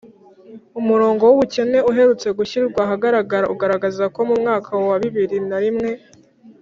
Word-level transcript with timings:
umurongo 0.79 1.23
w'ubukene 1.25 1.77
uherutse 1.89 2.27
gushyirwa 2.37 2.79
ahagaragara 2.85 3.45
ugaragaza 3.53 4.03
ko 4.15 4.19
mu 4.29 4.35
mwaka 4.41 4.69
wa 4.89 4.97
bibiri 5.03 5.37
na 5.49 5.57
rimwe 5.63 5.89